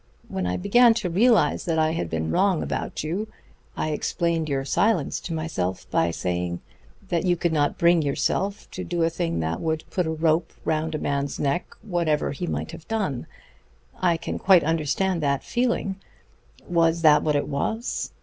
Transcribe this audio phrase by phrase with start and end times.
[0.27, 3.27] When I began to realize that I had been wrong about you,
[3.77, 6.59] I explained your silence to myself by saying
[7.09, 10.53] that you could not bring yourself to do a thing that would put a rope
[10.65, 13.27] round a man's neck, whatever he might have done.
[14.01, 15.97] I can quite understand that feeling.
[16.67, 18.11] Was that what it was?